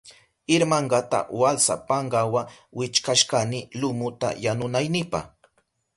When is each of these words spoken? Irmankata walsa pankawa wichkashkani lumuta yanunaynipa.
Irmankata 0.55 1.19
walsa 1.41 1.75
pankawa 1.87 2.41
wichkashkani 2.77 3.59
lumuta 3.79 4.29
yanunaynipa. 4.43 5.19